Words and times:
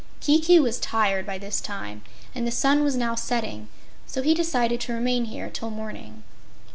Kiki 0.19 0.59
was 0.59 0.79
tired 0.79 1.27
by 1.27 1.37
this 1.37 1.61
time, 1.61 2.01
and 2.33 2.47
the 2.47 2.51
sun 2.51 2.83
was 2.83 2.95
now 2.95 3.13
setting, 3.13 3.67
so 4.07 4.23
he 4.23 4.33
decided 4.33 4.79
to 4.81 4.93
remain 4.93 5.25
here 5.25 5.47
till 5.51 5.69
morning. 5.69 6.23